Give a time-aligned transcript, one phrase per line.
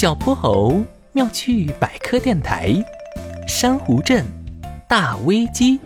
[0.00, 2.74] 小泼猴妙趣百科电台，
[3.46, 4.24] 珊瑚镇
[4.88, 5.78] 大危机。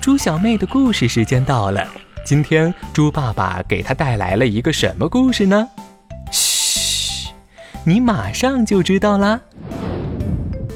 [0.00, 1.84] 猪小妹的故事时间到了，
[2.24, 5.68] 今天猪爸爸给她带来了一个什么故事呢？
[6.30, 7.30] 嘘，
[7.82, 9.40] 你马上就知道啦。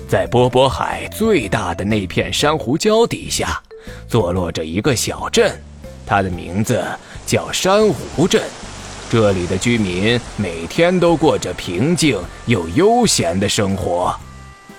[0.08, 3.62] 在波波海最大的那片珊瑚礁底下，
[4.08, 5.56] 坐落着一个小镇，
[6.04, 6.84] 它的名字
[7.24, 8.42] 叫珊瑚镇。
[9.12, 14.18] 这里的居民每天都过着平静又悠闲的生活，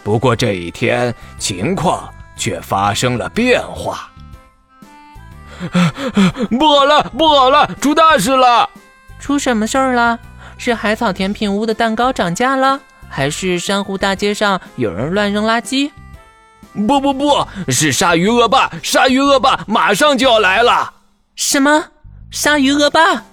[0.03, 4.09] 不过这一天情况却发生了变化。
[6.57, 8.67] 不好了，不好了，出大事了！
[9.19, 10.17] 出什么事儿了？
[10.57, 15.91] 是海草甜品屋的蛋糕涨价了，还是珊瑚大街上有人乱扔垃圾？
[16.87, 18.71] 不不不，是鲨鱼恶霸！
[18.81, 20.91] 鲨鱼恶霸马上就要来了！
[21.35, 21.89] 什么？
[22.31, 23.25] 鲨鱼恶霸？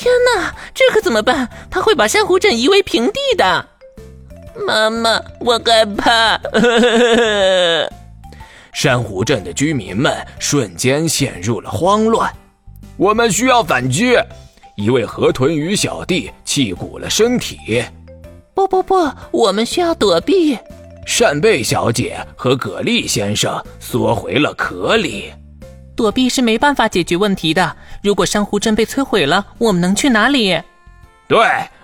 [0.00, 1.46] 天哪，这可怎么办？
[1.70, 3.68] 他会把珊瑚镇夷为平地的。
[4.66, 6.40] 妈妈，我害怕。
[8.72, 12.34] 珊瑚镇的居民们瞬间陷入了慌乱。
[12.96, 14.14] 我们需要反击！
[14.74, 17.84] 一位河豚鱼小弟气鼓了身体。
[18.54, 20.56] 不不不，我们需要躲避。
[21.04, 25.30] 扇贝小姐和蛤蜊先生缩回了壳里。
[25.96, 27.76] 躲避是没办法解决问题的。
[28.02, 30.60] 如果珊瑚镇被摧毁了，我们能去哪里？
[31.28, 31.38] 对，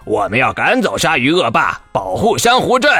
[0.04, 2.90] 我们要赶走鲨鱼恶霸，保护珊瑚镇。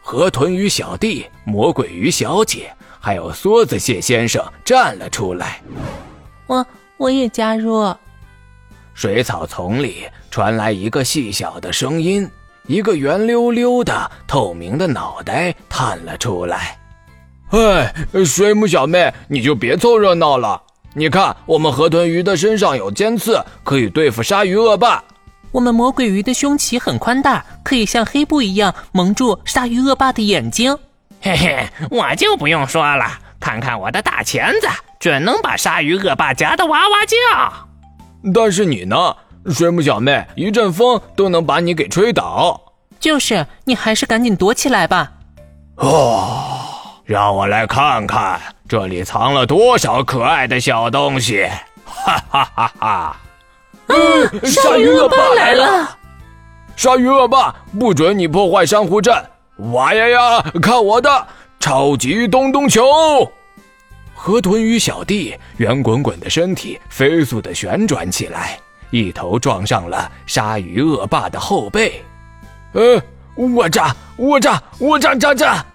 [0.00, 5.60] 河豚鱼小弟、魔鬼鱼小姐，还有梭子蟹先生站了出来。
[6.46, 7.94] 我我也加入。
[8.94, 12.28] 水草丛里传来一个细小的声音，
[12.66, 16.79] 一个圆溜溜的透明的脑袋探了出来。
[17.50, 17.92] 哎，
[18.24, 20.62] 水母小妹，你就别凑热闹了。
[20.94, 25.02] 你看，我们河豚鱼的身上有尖刺，可以对付鲨鱼恶霸。
[25.52, 30.76] 我们魔鬼鱼的胸鳍很宽大，可以像黑布一样蒙住鲨鱼恶霸的眼睛。
[31.20, 33.04] 嘿嘿，我就不用说了，
[33.40, 34.68] 看看我的大钳子，
[35.00, 38.32] 准能把鲨鱼恶霸夹得哇哇叫。
[38.32, 39.16] 但是你呢，
[39.46, 42.60] 水母小妹，一阵风都能把你给吹倒。
[43.00, 45.12] 就是，你还是赶紧躲起来吧。
[45.76, 46.59] 哦。
[47.10, 51.44] 让我来看看这里藏了多少可爱的小东西！
[51.84, 52.86] 哈哈哈哈！
[52.86, 53.20] 啊！
[54.44, 55.98] 鲨鱼恶霸来了！
[56.76, 59.12] 鲨鱼恶霸，不准你破坏珊瑚镇！
[59.72, 61.26] 哇呀呀，看我的
[61.58, 62.80] 超级咚咚球！
[64.14, 68.56] 河豚鱼小弟圆滚滚的身体飞速的旋转起来，
[68.90, 72.04] 一头撞上了鲨鱼恶霸的后背。
[72.74, 73.02] 呃，
[73.34, 73.96] 我炸！
[74.16, 74.62] 我炸！
[74.78, 75.66] 我炸炸炸！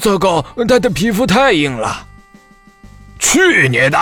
[0.00, 2.06] 糟糕，他的皮肤太硬了！
[3.18, 3.98] 去你的！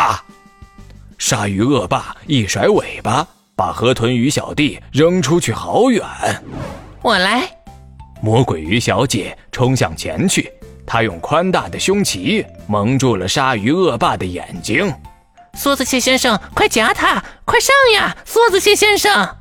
[1.16, 3.26] 鲨鱼恶霸一甩尾巴，
[3.56, 6.04] 把河豚鱼小弟扔出去好远。
[7.00, 7.50] 我来！
[8.20, 10.52] 魔鬼鱼小姐冲向前去，
[10.86, 14.92] 她用宽大的胸鳍蒙住了鲨鱼恶霸的眼睛。
[15.54, 17.24] 梭子蟹先生，快夹他！
[17.46, 19.36] 快上呀，梭子蟹先生！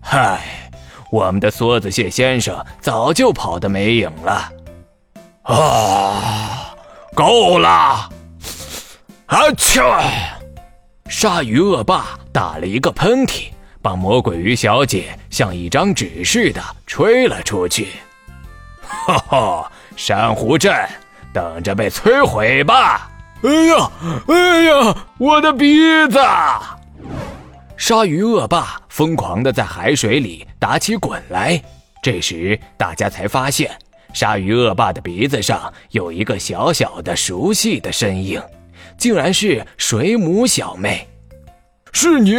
[0.00, 0.70] 嗨，
[1.10, 4.52] 我们的梭子蟹先生早就跑得没影了。
[5.48, 6.74] 啊，
[7.14, 8.08] 够了！
[9.26, 9.82] 啊切！
[11.08, 13.46] 鲨鱼恶霸打了一个喷嚏，
[13.80, 17.88] 把魔鬼鱼小姐像一张纸似的吹了出去。
[18.82, 20.70] 哈哈，珊瑚镇，
[21.32, 23.10] 等着被摧毁吧！
[23.42, 23.90] 哎呀，
[24.28, 26.18] 哎呀，我的鼻子！
[27.78, 31.58] 鲨鱼恶霸疯狂地在海水里打起滚来。
[32.02, 33.74] 这时，大家才发现。
[34.12, 38.42] 鲨鱼恶霸的鼻子上有一个小小的、熟悉的身影，
[38.96, 41.06] 竟然是水母小妹。
[41.92, 42.34] 是你，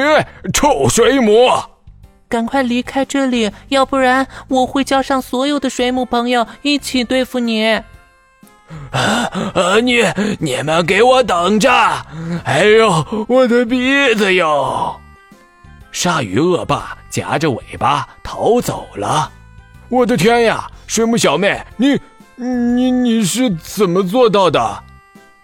[0.53, 1.49] 臭水母！
[2.27, 7.81] 赶快离开这里，要不然我会叫上所有的水母朋友一起对付你。
[8.91, 9.01] 啊
[9.55, 9.79] 啊！
[9.81, 10.03] 你
[10.39, 11.71] 你们给我等着！
[12.45, 14.99] 哎呦，我的鼻子哟！
[15.91, 19.31] 鲨鱼恶霸夹着尾巴逃走了。
[19.89, 20.69] 我的天呀！
[20.89, 21.99] 水母小妹，你
[22.35, 24.83] 你你是怎么做到的？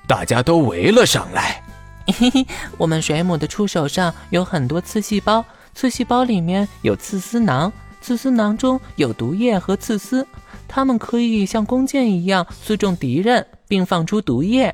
[0.07, 1.61] 大家都围了上来。
[2.07, 2.47] 嘿嘿，
[2.79, 5.45] 我们水母的触手上有很多刺细胞，
[5.75, 7.71] 刺细胞里面有刺丝囊，
[8.01, 10.25] 刺丝囊中有毒液和刺丝，
[10.67, 14.73] 它们可以像弓箭一样刺中敌人，并放出毒液。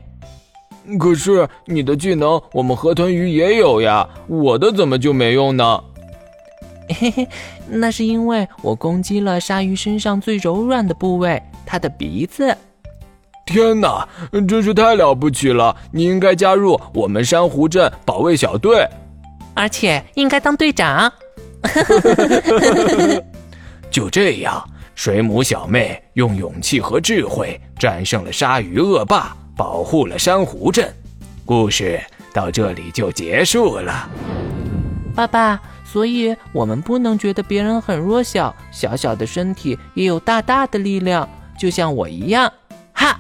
[0.98, 5.84] 可是你的技能，我们河豚鱼也有呀，我的怎么就没用呢？
[6.94, 7.28] 嘿嘿，
[7.68, 12.56] 那是因为我攻击了鲨鱼身上最柔软的部位——它的鼻子。
[13.46, 14.08] 天哪，
[14.48, 15.76] 真是太了不起了！
[15.92, 18.88] 你应该加入我们珊瑚镇保卫小队，
[19.54, 21.12] 而且应该当队长。
[23.92, 24.64] 就这样，
[24.96, 30.94] 水母小妹用勇气和智慧战胜了鲨鱼恶霸，保护了珊瑚镇。
[31.44, 32.00] 故事
[32.32, 34.10] 到这里就结束了。
[35.14, 35.60] 爸爸，
[35.92, 41.28] 所以我们不能觉得别人很弱小，小小的身体也有大大的力量，
[41.58, 42.50] 就像我一样。
[42.94, 43.18] 哈！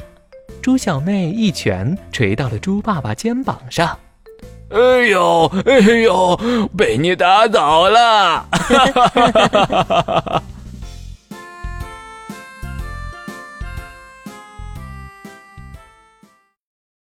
[0.61, 3.97] 猪小妹一拳捶到了猪爸爸肩膀上。
[4.69, 4.77] 哎
[5.07, 6.39] 呦，哎呦，
[6.77, 8.45] 被你打倒了！